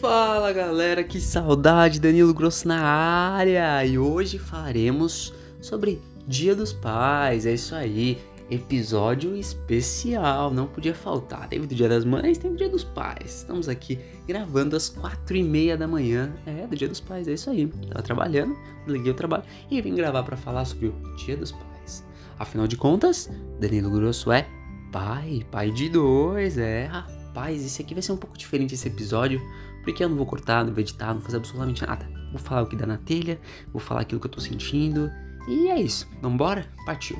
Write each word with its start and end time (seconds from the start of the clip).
Fala 0.00 0.52
galera, 0.52 1.02
que 1.02 1.20
saudade, 1.20 1.98
Danilo 1.98 2.32
Grosso 2.32 2.68
na 2.68 2.80
área! 2.80 3.84
E 3.84 3.98
hoje 3.98 4.38
faremos 4.38 5.34
sobre 5.60 6.00
Dia 6.24 6.54
dos 6.54 6.72
Pais, 6.72 7.44
é 7.44 7.54
isso 7.54 7.74
aí, 7.74 8.16
episódio 8.48 9.34
especial, 9.34 10.52
não 10.52 10.68
podia 10.68 10.94
faltar. 10.94 11.48
Teve 11.48 11.66
do 11.66 11.74
Dia 11.74 11.88
das 11.88 12.04
Mães, 12.04 12.38
teve 12.38 12.54
do 12.54 12.58
Dia 12.58 12.68
dos 12.68 12.84
Pais. 12.84 13.38
Estamos 13.38 13.68
aqui 13.68 13.98
gravando 14.24 14.76
às 14.76 14.88
quatro 14.88 15.36
e 15.36 15.42
meia 15.42 15.76
da 15.76 15.88
manhã, 15.88 16.32
é, 16.46 16.64
do 16.64 16.76
Dia 16.76 16.88
dos 16.88 17.00
Pais, 17.00 17.26
é 17.26 17.32
isso 17.32 17.50
aí. 17.50 17.66
Tava 17.66 18.02
trabalhando, 18.02 18.56
liguei 18.86 19.10
o 19.10 19.16
trabalho 19.16 19.42
e 19.68 19.82
vim 19.82 19.96
gravar 19.96 20.22
para 20.22 20.36
falar 20.36 20.64
sobre 20.64 20.86
o 20.86 21.16
Dia 21.16 21.36
dos 21.36 21.50
Pais. 21.50 22.04
Afinal 22.38 22.68
de 22.68 22.76
contas, 22.76 23.28
Danilo 23.58 23.90
Grosso 23.90 24.30
é 24.30 24.46
pai, 24.92 25.44
pai 25.50 25.72
de 25.72 25.88
dois, 25.88 26.56
é, 26.56 26.86
rapaz, 26.86 27.66
esse 27.66 27.82
aqui 27.82 27.94
vai 27.94 28.02
ser 28.02 28.12
um 28.12 28.16
pouco 28.16 28.38
diferente 28.38 28.74
esse 28.74 28.86
episódio 28.86 29.42
porque 29.88 30.04
eu 30.04 30.08
não 30.10 30.16
vou 30.16 30.26
cortar, 30.26 30.66
não 30.66 30.72
vou 30.72 30.80
editar, 30.80 31.06
não 31.06 31.14
vou 31.14 31.22
fazer 31.22 31.38
absolutamente 31.38 31.86
nada. 31.86 32.06
Vou 32.30 32.38
falar 32.38 32.62
o 32.62 32.66
que 32.66 32.76
dá 32.76 32.86
na 32.86 32.98
telha, 32.98 33.40
vou 33.72 33.80
falar 33.80 34.02
aquilo 34.02 34.20
que 34.20 34.26
eu 34.26 34.30
tô 34.30 34.38
sentindo. 34.38 35.10
E 35.48 35.68
é 35.68 35.80
isso. 35.80 36.06
Vambora? 36.20 36.66
Partiu. 36.84 37.16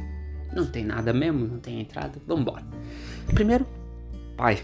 Não 0.54 0.66
tem 0.66 0.84
nada 0.84 1.10
mesmo, 1.14 1.46
não 1.46 1.58
tem 1.58 1.80
entrada. 1.80 2.20
Vambora. 2.26 2.62
Primeiro, 3.32 3.66
pai. 4.36 4.62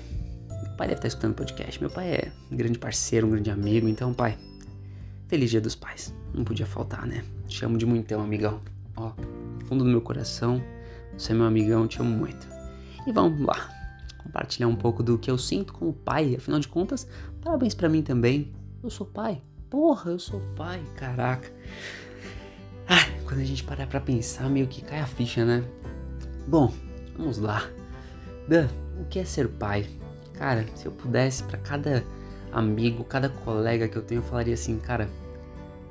Meu 0.50 0.76
pai 0.76 0.88
deve 0.88 0.98
estar 0.98 1.08
escutando 1.08 1.32
o 1.32 1.34
podcast. 1.34 1.80
Meu 1.80 1.88
pai 1.88 2.12
é 2.12 2.32
um 2.52 2.56
grande 2.58 2.78
parceiro, 2.78 3.26
um 3.26 3.30
grande 3.30 3.50
amigo. 3.50 3.88
Então, 3.88 4.12
pai, 4.12 4.36
feliz 5.26 5.50
dia 5.50 5.62
dos 5.62 5.74
pais. 5.74 6.14
Não 6.34 6.44
podia 6.44 6.66
faltar, 6.66 7.06
né? 7.06 7.24
Te 7.48 7.64
amo 7.64 7.78
de 7.78 7.86
muitão, 7.86 8.20
amigão. 8.20 8.60
Ó, 8.96 9.12
fundo 9.64 9.82
do 9.82 9.88
meu 9.88 10.02
coração, 10.02 10.62
você 11.16 11.32
é 11.32 11.34
meu 11.34 11.46
amigão, 11.46 11.88
te 11.88 11.98
amo 12.02 12.10
muito. 12.10 12.46
E 13.06 13.12
vamos 13.12 13.40
lá 13.40 13.83
compartilhar 14.24 14.66
um 14.66 14.74
pouco 14.74 15.02
do 15.02 15.18
que 15.18 15.30
eu 15.30 15.38
sinto 15.38 15.72
como 15.72 15.92
pai. 15.92 16.34
Afinal 16.34 16.58
de 16.58 16.66
contas, 16.66 17.06
parabéns 17.42 17.74
para 17.74 17.88
mim 17.88 18.02
também. 18.02 18.52
Eu 18.82 18.90
sou 18.90 19.06
pai. 19.06 19.40
Porra, 19.70 20.10
eu 20.10 20.18
sou 20.18 20.40
pai, 20.56 20.82
caraca. 20.96 21.52
Quando 23.24 23.40
a 23.40 23.44
gente 23.44 23.62
parar 23.64 23.86
pra 23.86 24.00
pensar, 24.00 24.48
meio 24.48 24.66
que 24.66 24.82
cai 24.82 25.00
a 25.00 25.06
ficha, 25.06 25.44
né? 25.44 25.64
Bom, 26.46 26.72
vamos 27.16 27.38
lá. 27.38 27.68
Dan, 28.48 28.68
o 29.00 29.04
que 29.06 29.18
é 29.18 29.24
ser 29.24 29.48
pai? 29.48 29.88
Cara, 30.34 30.64
se 30.74 30.86
eu 30.86 30.92
pudesse, 30.92 31.42
para 31.44 31.58
cada 31.58 32.04
amigo, 32.52 33.04
cada 33.04 33.28
colega 33.28 33.88
que 33.88 33.96
eu 33.96 34.02
tenho, 34.02 34.18
eu 34.18 34.24
falaria 34.24 34.54
assim, 34.54 34.78
cara, 34.78 35.08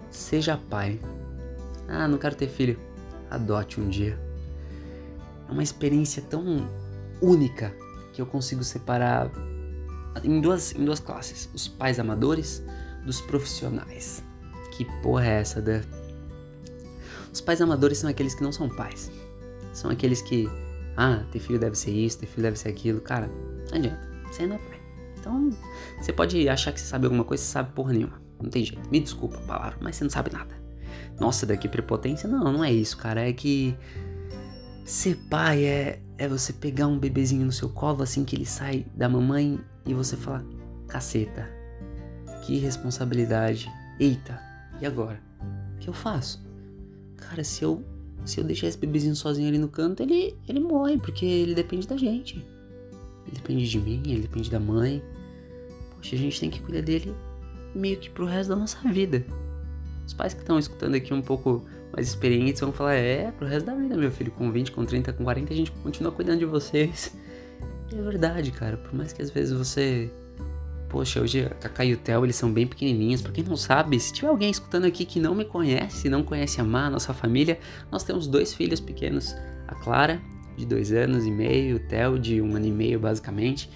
seja 0.09 0.59
pai. 0.69 0.99
Ah, 1.87 2.07
não 2.07 2.17
quero 2.17 2.35
ter 2.35 2.47
filho. 2.47 2.79
Adote 3.29 3.81
um 3.81 3.89
dia. 3.89 4.17
É 5.49 5.51
uma 5.51 5.63
experiência 5.63 6.21
tão 6.21 6.67
única 7.21 7.73
que 8.13 8.21
eu 8.21 8.25
consigo 8.25 8.63
separar 8.63 9.29
em 10.23 10.39
duas, 10.39 10.73
em 10.73 10.85
duas 10.85 10.99
classes: 10.99 11.49
os 11.53 11.67
pais 11.67 11.99
amadores 11.99 12.63
dos 13.05 13.19
profissionais. 13.21 14.23
Que 14.71 14.85
porra 15.01 15.25
é 15.25 15.41
essa, 15.41 15.61
da? 15.61 15.81
Os 17.31 17.41
pais 17.41 17.61
amadores 17.61 17.97
são 17.97 18.09
aqueles 18.09 18.33
que 18.33 18.43
não 18.43 18.51
são 18.51 18.69
pais. 18.69 19.11
São 19.73 19.89
aqueles 19.89 20.21
que, 20.21 20.47
ah, 20.95 21.23
ter 21.31 21.39
filho 21.39 21.59
deve 21.59 21.75
ser 21.75 21.91
isso, 21.91 22.19
ter 22.19 22.27
filho 22.27 22.43
deve 22.43 22.57
ser 22.57 22.69
aquilo. 22.69 23.01
Cara, 23.01 23.27
não 23.69 23.77
adianta. 23.77 23.99
Você 24.31 24.47
não 24.47 24.55
é 24.55 24.59
pai. 24.59 24.79
Então, 25.19 25.49
você 25.99 26.11
pode 26.11 26.47
achar 26.49 26.71
que 26.71 26.79
você 26.79 26.85
sabe 26.85 27.05
alguma 27.05 27.23
coisa, 27.23 27.43
você 27.43 27.51
sabe 27.51 27.71
porra 27.73 27.93
nenhuma. 27.93 28.21
Não 28.41 28.49
tem 28.49 28.63
jeito. 28.63 28.87
Me 28.89 28.99
desculpa 28.99 29.37
a 29.37 29.41
palavra, 29.41 29.77
mas 29.81 29.95
você 29.95 30.03
não 30.03 30.11
sabe 30.11 30.31
nada. 30.31 30.55
Nossa, 31.19 31.45
daqui 31.45 31.67
prepotência? 31.67 32.27
Não, 32.27 32.51
não 32.51 32.63
é 32.63 32.71
isso, 32.71 32.97
cara. 32.97 33.27
É 33.27 33.31
que 33.31 33.75
ser 34.83 35.17
pai 35.29 35.65
é 35.65 35.99
é 36.17 36.27
você 36.27 36.53
pegar 36.53 36.87
um 36.87 36.97
bebezinho 36.97 37.45
no 37.45 37.51
seu 37.51 37.69
colo 37.69 38.03
assim 38.03 38.23
que 38.23 38.35
ele 38.35 38.45
sai 38.45 38.85
da 38.95 39.09
mamãe 39.09 39.59
e 39.85 39.93
você 39.93 40.15
falar: 40.15 40.43
caceta, 40.87 41.49
que 42.45 42.57
responsabilidade. 42.59 43.71
Eita, 43.99 44.39
e 44.81 44.85
agora? 44.85 45.21
O 45.75 45.79
que 45.79 45.87
eu 45.87 45.93
faço? 45.93 46.43
Cara, 47.17 47.43
se 47.43 47.63
eu 47.63 47.83
se 48.25 48.39
eu 48.39 48.43
deixar 48.43 48.67
esse 48.67 48.77
bebezinho 48.77 49.15
sozinho 49.15 49.49
ali 49.49 49.57
no 49.57 49.67
canto, 49.67 50.01
ele, 50.01 50.35
ele 50.47 50.59
morre, 50.59 50.97
porque 50.97 51.25
ele 51.25 51.53
depende 51.53 51.87
da 51.87 51.97
gente. 51.97 52.37
Ele 53.27 53.35
depende 53.35 53.69
de 53.69 53.79
mim, 53.79 54.01
ele 54.05 54.21
depende 54.21 54.49
da 54.49 54.59
mãe. 54.59 55.03
Poxa, 55.91 56.15
a 56.15 56.19
gente 56.19 56.39
tem 56.39 56.49
que 56.49 56.61
cuidar 56.61 56.81
dele 56.81 57.13
meio 57.75 57.97
que 57.97 58.09
pro 58.09 58.25
resto 58.25 58.49
da 58.49 58.55
nossa 58.55 58.79
vida. 58.89 59.25
Os 60.05 60.13
pais 60.13 60.33
que 60.33 60.39
estão 60.39 60.57
escutando 60.57 60.95
aqui 60.95 61.13
um 61.13 61.21
pouco 61.21 61.65
mais 61.95 62.07
experientes 62.07 62.59
vão 62.59 62.71
falar: 62.71 62.95
é, 62.95 63.31
pro 63.31 63.47
resto 63.47 63.65
da 63.65 63.75
vida, 63.75 63.95
meu 63.95 64.11
filho, 64.11 64.31
com 64.31 64.51
20, 64.51 64.71
com 64.71 64.83
30, 64.83 65.13
com 65.13 65.23
40, 65.23 65.53
a 65.53 65.55
gente 65.55 65.71
continua 65.71 66.11
cuidando 66.11 66.39
de 66.39 66.45
vocês. 66.45 67.15
E 67.91 67.97
é 67.97 68.01
verdade, 68.01 68.51
cara, 68.51 68.77
por 68.77 68.93
mais 68.93 69.13
que 69.13 69.21
às 69.21 69.29
vezes 69.29 69.55
você. 69.55 70.11
Poxa, 70.89 71.21
hoje 71.21 71.45
a 71.45 71.49
Kaká 71.49 71.85
e 71.85 71.93
o 71.93 71.97
Theo, 71.97 72.23
eles 72.23 72.35
são 72.35 72.51
bem 72.51 72.67
pequenininhos. 72.67 73.21
Pra 73.21 73.31
quem 73.31 73.43
não 73.43 73.57
sabe, 73.57 73.99
se 73.99 74.13
tiver 74.13 74.27
alguém 74.27 74.51
escutando 74.51 74.85
aqui 74.85 75.05
que 75.05 75.19
não 75.19 75.33
me 75.33 75.45
conhece, 75.45 76.07
não 76.07 76.23
conhece 76.23 76.61
a 76.61 76.63
Má, 76.63 76.89
nossa 76.89 77.13
família, 77.13 77.59
nós 77.91 78.03
temos 78.03 78.27
dois 78.27 78.53
filhos 78.53 78.79
pequenos. 78.79 79.35
A 79.67 79.73
Clara, 79.75 80.21
de 80.55 80.67
dois 80.67 80.91
anos 80.91 81.25
e 81.25 81.31
meio, 81.31 81.77
o 81.77 81.79
Theo, 81.79 82.19
de 82.19 82.41
um 82.41 82.55
ano 82.55 82.67
e 82.67 82.71
meio, 82.71 82.99
basicamente. 82.99 83.69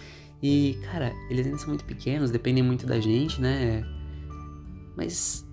E, 0.43 0.77
cara, 0.91 1.11
eles 1.29 1.47
ainda 1.47 1.57
são 1.57 1.69
muito 1.69 1.85
pequenos, 1.85 2.29
dependem 2.29 2.63
muito 2.63 2.85
da 2.85 2.99
gente, 2.99 3.41
né? 3.41 3.83
Mas 4.95 5.46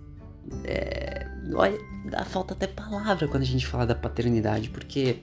é, 0.64 1.26
olha, 1.52 1.78
dá 2.10 2.24
falta 2.24 2.54
até 2.54 2.66
palavra 2.66 3.28
quando 3.28 3.42
a 3.42 3.46
gente 3.46 3.66
fala 3.66 3.86
da 3.86 3.94
paternidade, 3.94 4.70
porque 4.70 5.22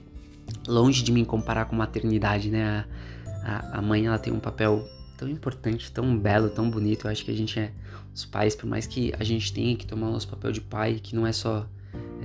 longe 0.66 1.02
de 1.02 1.12
mim 1.12 1.24
comparar 1.24 1.66
com 1.66 1.76
maternidade, 1.76 2.50
né? 2.50 2.86
A, 3.44 3.52
a, 3.52 3.78
a, 3.78 3.82
mãe 3.82 4.06
ela 4.06 4.18
tem 4.18 4.32
um 4.32 4.40
papel 4.40 4.84
tão 5.16 5.28
importante, 5.28 5.90
tão 5.90 6.18
belo, 6.18 6.50
tão 6.50 6.70
bonito. 6.70 7.06
Eu 7.06 7.10
acho 7.10 7.24
que 7.24 7.30
a 7.30 7.34
gente 7.34 7.58
é 7.58 7.72
os 8.14 8.24
pais, 8.24 8.54
por 8.54 8.66
mais 8.66 8.86
que 8.86 9.12
a 9.18 9.24
gente 9.24 9.52
tenha 9.52 9.74
que 9.76 9.86
tomar 9.86 10.08
o 10.08 10.12
nosso 10.12 10.28
papel 10.28 10.52
de 10.52 10.60
pai, 10.60 11.00
que 11.02 11.16
não 11.16 11.26
é 11.26 11.32
só 11.32 11.66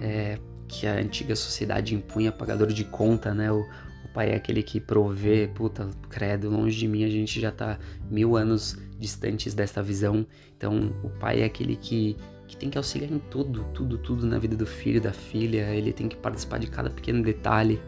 é, 0.02 0.38
que 0.68 0.85
a 0.85 0.96
antiga 0.96 1.35
sociedade 1.35 1.96
impunha 1.96 2.31
pagador 2.31 2.68
de 2.68 2.84
conta, 2.84 3.34
né? 3.34 3.52
O, 3.52 3.62
o 3.62 4.08
pai 4.14 4.31
é 4.31 4.35
aquele 4.35 4.62
que 4.62 4.79
provê, 4.79 5.50
puta, 5.53 5.90
credo, 6.09 6.50
longe 6.50 6.78
de 6.78 6.88
mim, 6.88 7.03
a 7.03 7.09
gente 7.09 7.40
já 7.40 7.52
tá 7.52 7.79
mil 8.09 8.35
anos 8.35 8.78
distantes 9.00 9.53
dessa 9.53 9.81
visão. 9.81 10.25
Então, 10.58 10.91
o 11.03 11.09
pai 11.09 11.41
é 11.41 11.46
aquele 11.46 11.75
que 11.75 12.18
que 12.47 12.56
tem 12.56 12.69
que 12.69 12.78
auxiliar 12.78 13.12
em 13.12 13.19
tudo, 13.19 13.66
tudo, 13.74 13.97
tudo 13.97 14.25
na 14.25 14.40
vida 14.40 14.56
do 14.56 14.66
filho, 14.66 15.02
da 15.02 15.12
filha. 15.12 15.74
Ele 15.74 15.91
tem 15.91 16.08
que 16.08 16.16
participar 16.16 16.59
de 16.59 16.68
cada 16.68 16.90
pequeno 16.90 17.22
detalhe. 17.22 17.81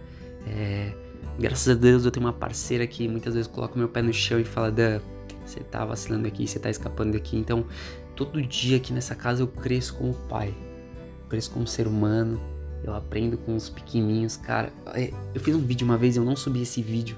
É, 0.45 0.93
graças 1.39 1.69
a 1.69 1.79
Deus 1.79 2.05
eu 2.05 2.11
tenho 2.11 2.25
uma 2.25 2.33
parceira 2.33 2.85
que 2.85 3.07
muitas 3.07 3.33
vezes 3.33 3.47
coloca 3.47 3.77
meu 3.77 3.87
pé 3.87 4.01
no 4.01 4.13
chão 4.13 4.39
e 4.39 4.43
fala: 4.43 4.71
Dan, 4.71 4.99
você 5.45 5.61
tá 5.61 5.85
vacilando 5.85 6.27
aqui, 6.27 6.45
você 6.47 6.59
tá 6.59 6.69
escapando 6.69 7.13
daqui. 7.13 7.37
Então, 7.37 7.65
todo 8.15 8.41
dia 8.41 8.77
aqui 8.77 8.91
nessa 8.91 9.15
casa 9.15 9.41
eu 9.41 9.47
cresço 9.47 9.95
como 9.95 10.13
pai, 10.27 10.53
cresço 11.29 11.51
como 11.51 11.65
ser 11.65 11.87
humano. 11.87 12.39
Eu 12.83 12.93
aprendo 12.95 13.37
com 13.37 13.55
os 13.55 13.69
pequenininhos, 13.69 14.37
cara. 14.37 14.71
É, 14.93 15.11
eu 15.33 15.41
fiz 15.41 15.55
um 15.55 15.59
vídeo 15.59 15.85
uma 15.85 15.97
vez, 15.97 16.15
eu 16.15 16.23
não 16.23 16.35
subi 16.35 16.61
esse 16.61 16.81
vídeo, 16.81 17.17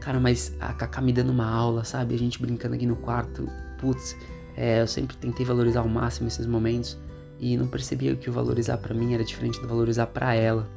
cara, 0.00 0.18
mas 0.18 0.54
a 0.60 0.72
Kaká 0.72 1.00
me 1.00 1.12
dando 1.12 1.30
uma 1.30 1.46
aula, 1.46 1.84
sabe? 1.84 2.14
A 2.14 2.18
gente 2.18 2.40
brincando 2.40 2.74
aqui 2.74 2.86
no 2.86 2.96
quarto. 2.96 3.46
Putz, 3.78 4.16
é, 4.56 4.80
eu 4.80 4.86
sempre 4.86 5.16
tentei 5.16 5.44
valorizar 5.44 5.80
ao 5.80 5.88
máximo 5.88 6.28
esses 6.28 6.46
momentos 6.46 6.98
e 7.38 7.56
não 7.56 7.66
percebia 7.66 8.14
que 8.14 8.30
o 8.30 8.32
valorizar 8.32 8.78
para 8.78 8.94
mim 8.94 9.14
era 9.14 9.24
diferente 9.24 9.60
do 9.60 9.68
valorizar 9.68 10.06
para 10.06 10.34
ela. 10.34 10.68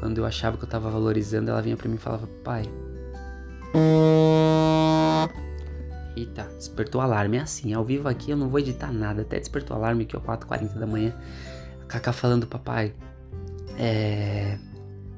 Quando 0.00 0.18
eu 0.18 0.26
achava 0.26 0.56
que 0.56 0.64
eu 0.64 0.68
tava 0.68 0.90
valorizando, 0.90 1.50
ela 1.50 1.62
vinha 1.62 1.76
para 1.76 1.88
mim 1.88 1.94
e 1.94 1.98
falava: 1.98 2.26
"Pai, 2.42 2.64
Eita, 6.16 6.44
despertou 6.56 7.00
o 7.00 7.04
alarme. 7.04 7.38
É 7.38 7.40
assim, 7.40 7.72
ao 7.72 7.84
vivo 7.84 8.08
aqui 8.08 8.30
eu 8.30 8.36
não 8.36 8.48
vou 8.48 8.60
editar 8.60 8.92
nada. 8.92 9.22
Até 9.22 9.38
despertou 9.38 9.76
o 9.76 9.80
alarme 9.80 10.04
que 10.04 10.16
é 10.16 10.20
4h40 10.20 10.78
da 10.78 10.86
manhã. 10.86 11.14
Kaká 11.88 12.12
falando, 12.12 12.46
papai. 12.46 12.94
É. 13.78 14.58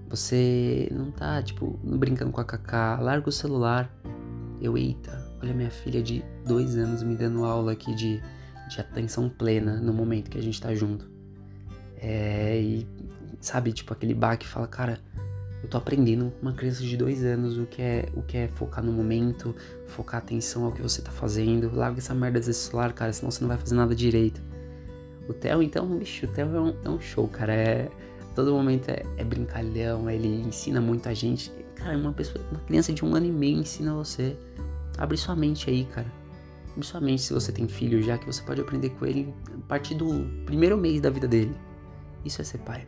Você 0.09 0.89
não 0.93 1.11
tá, 1.11 1.43
tipo, 1.43 1.79
brincando 1.83 2.31
com 2.31 2.41
a 2.41 2.45
Kaká. 2.45 2.99
Larga 3.01 3.29
o 3.29 3.33
celular. 3.33 3.91
Eu, 4.61 4.79
eita, 4.79 5.24
olha 5.45 5.53
minha 5.53 5.71
filha 5.71 6.03
de 6.03 6.25
dois 6.47 6.77
anos 6.77 7.03
me 7.03 7.15
dando 7.15 7.45
aula 7.45 7.73
aqui 7.73 7.95
de, 7.95 8.21
de 8.69 8.81
atenção 8.81 9.29
plena 9.29 9.77
no 9.77 9.93
momento 9.93 10.31
que 10.31 10.39
a 10.39 10.43
gente 10.43 10.61
tá 10.61 10.75
junto. 10.75 11.07
É, 11.99 12.59
e 12.59 12.87
sabe, 13.41 13.73
tipo, 13.73 13.93
aquele 13.93 14.15
baque 14.15 14.47
fala, 14.47 14.67
cara, 14.67 14.99
eu 15.63 15.69
tô 15.69 15.77
aprendendo 15.77 16.33
uma 16.41 16.53
criança 16.53 16.83
de 16.83 16.97
dois 16.97 17.23
anos 17.25 17.59
o 17.59 17.67
que 17.67 17.81
é 17.81 18.09
o 18.15 18.23
que 18.23 18.37
é 18.37 18.49
focar 18.49 18.83
no 18.83 18.93
momento, 18.93 19.55
focar 19.87 20.19
atenção 20.19 20.65
ao 20.65 20.73
que 20.73 20.83
você 20.83 21.03
tá 21.03 21.11
fazendo. 21.11 21.75
Larga 21.75 21.99
essa 21.99 22.15
merda 22.15 22.41
desse 22.41 22.55
celular, 22.55 22.93
cara, 22.93 23.13
senão 23.13 23.31
você 23.31 23.41
não 23.43 23.49
vai 23.49 23.59
fazer 23.59 23.75
nada 23.75 23.95
direito. 23.95 24.41
O 25.29 25.33
Theo, 25.33 25.63
então, 25.63 25.87
bicho, 25.99 26.27
o 26.27 26.29
Theo 26.29 26.57
é 26.57 26.61
um, 26.61 26.75
é 26.85 26.89
um 26.89 27.01
show, 27.01 27.29
cara. 27.29 27.55
É, 27.55 27.91
todo 28.35 28.53
momento 28.53 28.91
é, 28.91 29.03
é 29.17 29.25
brincalhão, 29.25 30.09
ele 30.11 30.29
ensina 30.29 30.81
muito 30.81 31.09
a 31.09 31.15
gente. 31.15 31.51
Cara, 31.77 31.97
uma 31.97 32.13
pessoa, 32.13 32.45
uma 32.51 32.61
criança 32.61 32.93
de 32.93 33.05
um 33.05 33.15
ano 33.15 33.27
e 33.27 33.33
meio 33.33 33.59
ensina 33.59 33.95
você 33.95 34.37
Abre 34.99 35.17
sua 35.17 35.35
mente 35.35 35.69
aí, 35.69 35.85
cara. 35.87 36.11
Abre 36.73 36.87
sua 36.87 37.01
mente 37.01 37.23
se 37.23 37.33
você 37.33 37.53
tem 37.53 37.69
filho 37.69 38.03
já, 38.03 38.19
que 38.19 38.27
você 38.27 38.43
pode 38.43 38.61
aprender 38.61 38.91
com 38.91 39.07
ele 39.07 39.33
a 39.53 39.67
partir 39.69 39.95
do 39.95 40.25
primeiro 40.47 40.77
mês 40.77 41.01
da 41.01 41.11
vida 41.11 41.29
dele. 41.29 41.55
Isso 42.25 42.41
é 42.41 42.45
ser 42.45 42.59
pai. 42.59 42.87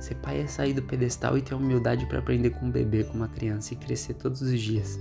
Ser 0.00 0.14
pai 0.16 0.40
é 0.40 0.46
sair 0.46 0.72
do 0.72 0.82
pedestal 0.82 1.36
e 1.38 1.42
ter 1.42 1.54
a 1.54 1.56
humildade 1.56 2.06
para 2.06 2.18
aprender 2.18 2.50
com 2.50 2.66
um 2.66 2.70
bebê, 2.70 3.04
com 3.04 3.14
uma 3.14 3.28
criança 3.28 3.74
e 3.74 3.76
crescer 3.76 4.14
todos 4.14 4.42
os 4.42 4.60
dias. 4.60 4.98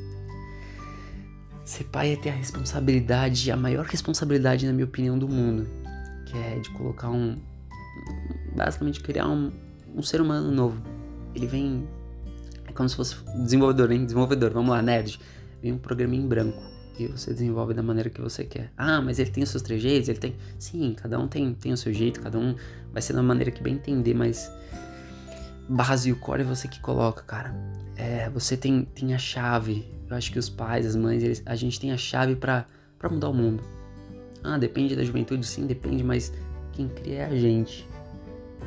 Ser 1.66 1.86
pai 1.86 2.13
é 2.13 2.16
ter 2.16 2.30
a 2.30 2.33
responsabilidade, 2.33 3.51
a 3.51 3.57
maior 3.57 3.86
responsabilidade, 3.86 4.66
na 4.66 4.74
minha 4.74 4.86
opinião, 4.86 5.18
do 5.18 5.28
mundo. 5.28 5.68
Que 6.25 6.38
é 6.38 6.60
de 6.60 6.69
colocar 6.71 7.10
um. 7.10 7.38
Basicamente, 8.56 9.00
criar 9.01 9.28
um, 9.28 9.51
um 9.95 10.01
ser 10.01 10.21
humano 10.21 10.51
novo. 10.51 10.81
Ele 11.33 11.48
vem. 11.48 11.88
É 12.68 12.71
como 12.71 12.88
se 12.88 12.95
fosse 12.95 13.16
desenvolvedor, 13.44 13.92
hein? 13.92 14.06
Desenvolvedor, 14.06 14.51
vamos 14.51 14.69
lá, 14.69 14.81
nerd. 14.81 15.19
Vem 15.66 15.74
um 15.74 15.78
programa 15.80 16.16
em 16.16 16.28
branco. 16.28 16.62
E 17.00 17.08
você 17.08 17.34
desenvolve 17.34 17.74
da 17.74 17.82
maneira 17.82 18.10
que 18.10 18.22
você 18.22 18.46
quer. 18.46 18.72
Ah, 18.78 19.02
mas 19.02 19.20
ele 19.20 19.32
tem 19.32 19.44
os 19.44 19.50
seus 19.50 19.64
trejeitos, 19.64 20.08
ele 20.08 20.20
tem. 20.20 20.36
Sim, 20.60 20.96
cada 20.96 21.20
um 21.20 21.28
tem, 21.28 21.54
tem 21.54 21.74
o 21.74 21.78
seu 21.78 21.92
jeito, 21.92 22.22
cada 22.22 22.38
um 22.38 22.56
vai 22.94 23.02
ser 23.02 23.14
da 23.14 23.24
maneira 23.24 23.52
que 23.52 23.62
bem 23.62 23.74
entender, 23.74 24.14
mas. 24.14 24.50
Base 25.68 26.10
e 26.10 26.12
o 26.12 26.16
core 26.16 26.42
é 26.42 26.46
você 26.46 26.68
que 26.68 26.80
coloca, 26.80 27.24
cara. 27.24 27.54
É, 27.98 28.30
você 28.30 28.56
tem, 28.56 28.86
tem 28.86 29.16
a 29.16 29.18
chave 29.18 29.96
eu 30.10 30.16
acho 30.16 30.32
que 30.32 30.40
os 30.40 30.50
pais, 30.50 30.86
as 30.86 30.96
mães, 30.96 31.24
eles, 31.24 31.42
a 31.46 31.56
gente 31.56 31.80
tem 31.80 31.92
a 31.92 31.98
chave 31.98 32.36
para 32.36 32.66
mudar 33.10 33.30
o 33.30 33.34
mundo. 33.34 33.64
Ah, 34.44 34.58
depende 34.58 34.96
da 34.96 35.04
juventude, 35.04 35.46
sim, 35.46 35.66
depende, 35.66 36.04
mas 36.04 36.32
quem 36.72 36.88
cria 36.88 37.20
é 37.20 37.26
a 37.26 37.36
gente. 37.36 37.88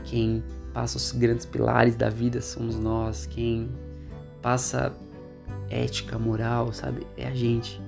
Quem 0.05 0.43
passa 0.75 0.97
os 0.97 1.13
grandes 1.13 1.47
pilares 1.47 1.95
da 1.95 2.09
vida 2.09 2.41
somos 2.41 2.77
nós. 2.77 3.27
Quem 3.27 3.69
passa 4.43 4.93
ética, 5.71 6.19
moral, 6.19 6.73
sabe? 6.73 7.07
É 7.17 7.27
a 7.27 7.35
gente. 7.35 7.81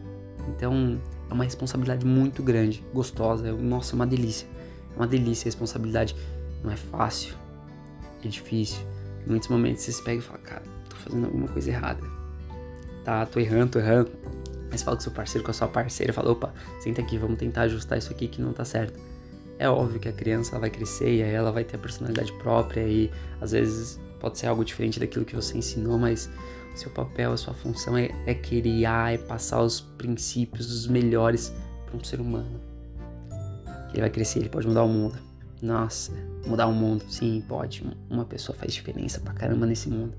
Então, 0.48 1.00
é 1.28 1.34
uma 1.34 1.44
responsabilidade 1.44 2.04
muito 2.04 2.42
grande, 2.42 2.84
gostosa. 2.92 3.52
Nossa, 3.52 3.94
é 3.94 3.96
uma 3.96 4.06
delícia. 4.06 4.46
É 4.94 4.96
uma 4.96 5.06
delícia 5.06 5.44
a 5.44 5.48
responsabilidade. 5.48 6.16
Não 6.62 6.70
é 6.70 6.76
fácil, 6.76 7.34
é 8.24 8.28
difícil. 8.28 8.80
Em 9.26 9.30
muitos 9.30 9.48
momentos 9.48 9.82
você 9.82 9.92
se 9.92 10.02
pega 10.02 10.18
e 10.18 10.22
fala, 10.22 10.38
cara, 10.38 10.62
tô 10.88 10.96
fazendo 10.96 11.26
alguma 11.26 11.48
coisa 11.48 11.70
errada 11.70 12.20
tá, 13.10 13.26
tô 13.26 13.40
errando, 13.40 13.72
tô 13.72 13.78
errando. 13.78 14.10
Mas 14.70 14.82
fala 14.82 14.96
com 14.96 15.02
seu 15.02 15.12
parceiro, 15.12 15.44
com 15.44 15.50
a 15.50 15.54
sua 15.54 15.66
parceira, 15.66 16.12
fala, 16.12 16.30
opa, 16.30 16.54
senta 16.78 17.00
aqui, 17.00 17.18
vamos 17.18 17.38
tentar 17.38 17.62
ajustar 17.62 17.98
isso 17.98 18.12
aqui 18.12 18.28
que 18.28 18.40
não 18.40 18.52
tá 18.52 18.64
certo. 18.64 19.00
É 19.58 19.68
óbvio 19.68 19.98
que 19.98 20.08
a 20.08 20.12
criança 20.12 20.58
vai 20.58 20.70
crescer 20.70 21.16
e 21.16 21.22
aí 21.22 21.32
ela 21.32 21.50
vai 21.50 21.64
ter 21.64 21.76
a 21.76 21.78
personalidade 21.78 22.32
própria 22.34 22.86
e 22.86 23.10
às 23.40 23.50
vezes 23.50 24.00
pode 24.20 24.38
ser 24.38 24.46
algo 24.46 24.64
diferente 24.64 25.00
daquilo 25.00 25.24
que 25.24 25.34
você 25.34 25.58
ensinou, 25.58 25.98
mas 25.98 26.30
seu 26.74 26.90
papel, 26.90 27.32
a 27.32 27.36
sua 27.36 27.54
função 27.54 27.96
é, 27.96 28.10
é 28.26 28.34
criar, 28.34 29.12
é 29.12 29.18
passar 29.18 29.62
os 29.62 29.80
princípios, 29.80 30.72
os 30.72 30.86
melhores 30.86 31.52
para 31.86 31.96
um 31.96 32.04
ser 32.04 32.20
humano. 32.20 32.60
Ele 33.92 34.00
vai 34.00 34.10
crescer, 34.10 34.38
ele 34.38 34.48
pode 34.48 34.66
mudar 34.66 34.84
o 34.84 34.88
mundo. 34.88 35.18
Nossa, 35.60 36.12
mudar 36.46 36.66
o 36.66 36.72
mundo, 36.72 37.04
sim, 37.08 37.44
pode. 37.46 37.84
Uma 38.08 38.24
pessoa 38.24 38.56
faz 38.56 38.72
diferença 38.72 39.20
pra 39.20 39.32
caramba 39.34 39.66
nesse 39.66 39.90
mundo. 39.90 40.14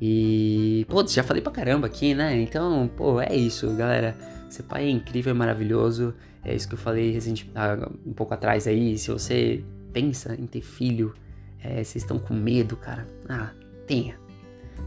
E, 0.00 0.86
pô, 0.88 1.06
já 1.06 1.22
falei 1.22 1.42
pra 1.42 1.52
caramba 1.52 1.86
aqui, 1.86 2.14
né? 2.14 2.40
Então, 2.40 2.90
pô, 2.96 3.20
é 3.20 3.34
isso, 3.34 3.70
galera. 3.74 4.16
Ser 4.48 4.62
pai 4.62 4.86
é 4.86 4.90
incrível, 4.90 5.30
é 5.30 5.34
maravilhoso. 5.34 6.14
É 6.42 6.54
isso 6.54 6.66
que 6.66 6.74
eu 6.74 6.78
falei 6.78 7.10
recente, 7.12 7.50
ah, 7.54 7.90
um 8.04 8.14
pouco 8.14 8.32
atrás 8.32 8.66
aí. 8.66 8.96
Se 8.96 9.10
você 9.10 9.62
pensa 9.92 10.34
em 10.34 10.46
ter 10.46 10.62
filho, 10.62 11.14
é, 11.62 11.84
vocês 11.84 11.96
estão 11.96 12.18
com 12.18 12.32
medo, 12.32 12.76
cara. 12.76 13.06
Ah, 13.28 13.50
tenha. 13.86 14.18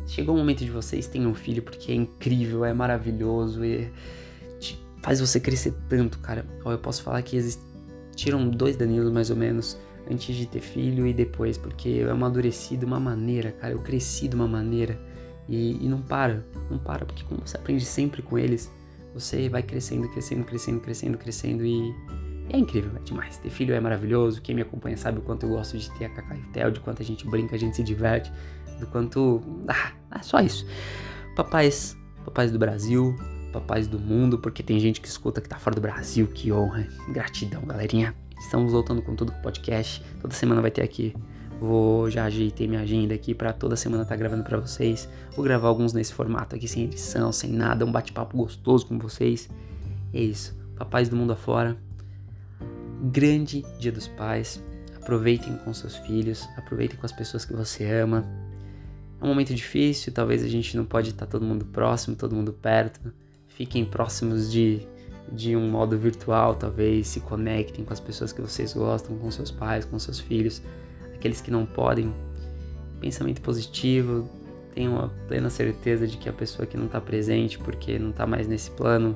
Chegou 0.06 0.36
o 0.36 0.38
momento 0.38 0.64
de 0.64 0.72
vocês 0.72 1.08
tenham 1.08 1.32
um 1.32 1.36
filho 1.36 1.64
porque 1.64 1.92
é 1.92 1.96
incrível, 1.96 2.66
é 2.66 2.74
maravilhoso 2.74 3.64
e 3.64 3.90
faz 5.02 5.20
você 5.20 5.40
crescer 5.40 5.74
tanto, 5.90 6.18
cara. 6.20 6.46
Eu 6.66 6.78
posso 6.80 7.04
falar 7.04 7.22
que 7.22 7.36
existiram 7.36 8.50
dois 8.50 8.78
Danilos 8.78 9.12
mais 9.12 9.30
ou 9.30 9.36
menos 9.36 9.78
antes 10.10 10.36
de 10.36 10.46
ter 10.46 10.62
filho 10.62 11.06
e 11.06 11.14
depois, 11.14 11.58
porque 11.58 11.90
eu 11.90 12.12
amadureci 12.12 12.76
de 12.78 12.86
uma 12.86 13.00
maneira, 13.00 13.52
cara, 13.52 13.74
eu 13.74 13.80
cresci 13.80 14.28
de 14.28 14.36
uma 14.36 14.48
maneira 14.48 15.00
e, 15.48 15.84
e 15.84 15.88
não 15.88 16.02
para, 16.02 16.46
não 16.70 16.78
para, 16.78 17.06
porque 17.06 17.24
como 17.24 17.42
você 17.46 17.58
aprende 17.58 17.86
sempre 17.86 18.22
com 18.22 18.38
eles, 18.38 18.72
você 19.14 19.48
vai 19.48 19.62
crescendo, 19.62 20.10
crescendo, 20.10 20.44
crescendo, 20.44 20.80
crescendo, 20.80 21.18
crescendo 21.18 21.66
e 21.66 21.94
é 22.50 22.58
incrível, 22.58 22.92
é 22.96 23.00
demais. 23.00 23.38
Ter 23.38 23.50
filho 23.50 23.74
é 23.74 23.80
maravilhoso, 23.80 24.42
quem 24.42 24.56
me 24.56 24.62
acompanha 24.62 24.98
sabe 24.98 25.20
o 25.20 25.22
quanto 25.22 25.46
eu 25.46 25.50
gosto 25.50 25.78
de 25.78 25.90
ter 25.98 26.06
a 26.06 26.10
Cacá 26.10 26.36
e 26.36 26.40
o 26.40 26.52
Theo, 26.52 26.72
de 26.72 26.80
quanto 26.80 27.02
a 27.02 27.06
gente 27.06 27.26
brinca, 27.28 27.56
a 27.56 27.60
gente 27.60 27.76
se 27.76 27.84
diverte, 27.84 28.32
do 28.84 28.92
quanto... 28.92 29.42
Ah, 29.68 29.92
é 30.18 30.22
só 30.22 30.40
isso. 30.40 30.66
Papais, 31.36 31.98
papais 32.26 32.52
do 32.52 32.60
Brasil, 32.60 33.16
papais 33.52 33.88
do 33.88 34.00
mundo, 34.00 34.38
porque 34.38 34.62
tem 34.62 34.80
gente 34.80 35.02
que 35.02 35.08
escuta 35.08 35.42
que 35.42 35.50
tá 35.50 35.58
fora 35.58 35.76
do 35.76 35.82
Brasil, 35.82 36.28
que 36.28 36.52
honra, 36.52 36.88
gratidão, 37.10 37.62
galerinha. 37.64 38.16
Estamos 38.40 38.74
voltando 38.74 39.02
com 39.02 39.16
com 39.16 39.24
o 39.26 39.42
podcast. 39.42 40.04
Toda 40.20 40.34
semana 40.34 40.62
vai 40.62 40.72
ter 40.72 40.82
aqui. 40.82 41.16
Vou 41.60 42.10
já 42.10 42.26
ajeitei 42.26 42.68
minha 42.68 42.82
agenda 42.82 43.14
aqui 43.16 43.34
para 43.34 43.54
toda 43.54 43.76
semana 43.78 44.04
estar 44.04 44.16
tá 44.16 44.20
gravando 44.20 44.44
para 44.44 44.58
vocês. 44.58 45.08
Vou 45.36 45.46
gravar 45.46 45.70
alguns 45.70 45.94
nesse 45.94 46.14
formato 46.14 46.56
aqui 46.56 46.68
sem 46.68 46.84
edição, 46.84 47.32
sem 47.32 47.52
nada, 47.52 47.86
um 47.86 47.92
bate-papo 47.92 48.36
gostoso 48.36 48.86
com 48.86 49.00
vocês. 49.00 49.50
É 50.14 50.22
isso. 50.22 50.54
Papais 50.76 51.08
do 51.08 51.16
mundo 51.16 51.32
afora. 51.32 51.78
Grande 53.04 53.64
Dia 53.80 53.92
dos 53.92 54.08
Pais. 54.08 54.62
Aproveitem 54.96 55.58
com 55.58 55.74
seus 55.74 55.96
filhos, 55.98 56.48
aproveitem 56.58 56.98
com 56.98 57.06
as 57.06 57.12
pessoas 57.12 57.46
que 57.46 57.54
você 57.54 57.86
ama. 57.86 58.26
É 59.24 59.26
um 59.26 59.30
momento 59.30 59.56
difícil, 59.56 60.12
talvez 60.12 60.44
a 60.44 60.50
gente 60.50 60.76
não 60.76 60.84
pode 60.84 61.12
estar 61.12 61.26
todo 61.26 61.46
mundo 61.46 61.64
próximo, 61.64 62.14
todo 62.14 62.36
mundo 62.36 62.52
perto. 62.52 63.00
Fiquem 63.48 63.86
próximos 63.86 64.52
de 64.52 64.86
de 65.32 65.56
um 65.56 65.68
modo 65.70 65.98
virtual, 65.98 66.54
talvez 66.54 67.08
se 67.08 67.22
conectem 67.22 67.86
com 67.86 67.94
as 67.94 68.00
pessoas 68.00 68.34
que 68.34 68.42
vocês 68.42 68.74
gostam, 68.74 69.18
com 69.18 69.32
seus 69.32 69.50
pais, 69.50 69.86
com 69.86 69.98
seus 69.98 70.20
filhos, 70.20 70.62
aqueles 71.16 71.40
que 71.40 71.50
não 71.50 71.66
podem. 71.66 72.14
Pensamento 73.00 73.42
positivo, 73.42 74.30
tenham 74.76 75.00
a 75.00 75.08
plena 75.28 75.50
certeza 75.50 76.06
de 76.06 76.18
que 76.18 76.28
a 76.28 76.34
pessoa 76.34 76.66
que 76.66 76.76
não 76.76 76.86
está 76.86 77.00
presente 77.00 77.58
porque 77.58 77.98
não 77.98 78.10
está 78.10 78.28
mais 78.28 78.48
nesse 78.48 78.70
plano, 78.72 79.16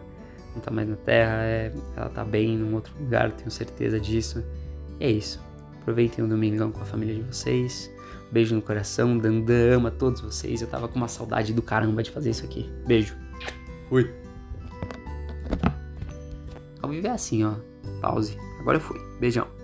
não 0.52 0.60
está 0.60 0.72
mais 0.72 0.88
na 0.88 0.96
Terra, 0.96 1.44
é, 1.44 1.74
ela 1.96 2.08
está 2.08 2.24
bem 2.24 2.58
num 2.58 2.74
outro 2.74 2.94
lugar, 2.98 3.32
tenho 3.34 3.52
certeza 3.52 4.00
disso. 4.00 4.42
E 5.02 5.04
é 5.04 5.12
isso. 5.12 5.40
Aproveitem 5.82 6.24
o 6.24 6.28
domingão 6.28 6.72
com 6.72 6.82
a 6.82 6.86
família 6.86 7.14
de 7.14 7.22
vocês. 7.22 7.92
Beijo 8.32 8.56
no 8.56 8.62
coração, 8.62 9.18
Dandan 9.18 9.78
ama 9.78 9.92
todos 9.92 10.22
vocês. 10.22 10.62
Eu 10.62 10.68
tava 10.68 10.88
com 10.88 10.96
uma 10.96 11.08
saudade 11.08 11.54
do 11.54 11.62
caramba 11.62 12.04
de 12.04 12.12
fazer 12.12 12.32
isso 12.32 12.46
aqui. 12.46 12.70
Beijo. 12.86 13.16
Fui. 13.90 14.14
Ao 16.82 16.90
viver 16.90 17.08
é 17.08 17.12
assim, 17.12 17.44
ó. 17.44 17.54
Pause. 18.02 18.38
Agora 18.60 18.78
eu 18.78 18.82
fui. 18.82 19.00
Beijão. 19.20 19.57